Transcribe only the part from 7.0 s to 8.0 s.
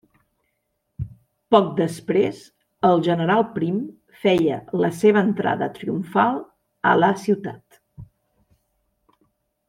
la ciutat.